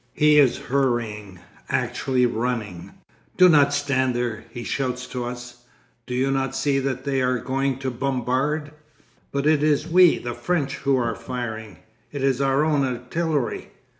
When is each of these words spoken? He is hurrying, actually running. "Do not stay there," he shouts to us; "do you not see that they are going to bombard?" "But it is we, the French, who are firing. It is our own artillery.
He 0.13 0.39
is 0.39 0.57
hurrying, 0.57 1.37
actually 1.69 2.25
running. 2.25 2.93
"Do 3.37 3.47
not 3.47 3.71
stay 3.71 4.11
there," 4.11 4.45
he 4.49 4.63
shouts 4.63 5.05
to 5.09 5.25
us; 5.25 5.65
"do 6.07 6.15
you 6.15 6.31
not 6.31 6.55
see 6.55 6.79
that 6.79 7.03
they 7.03 7.21
are 7.21 7.37
going 7.37 7.77
to 7.77 7.91
bombard?" 7.91 8.71
"But 9.31 9.45
it 9.45 9.61
is 9.61 9.87
we, 9.87 10.17
the 10.17 10.33
French, 10.33 10.77
who 10.77 10.97
are 10.97 11.13
firing. 11.13 11.77
It 12.11 12.23
is 12.23 12.41
our 12.41 12.63
own 12.65 12.83
artillery. 12.83 13.69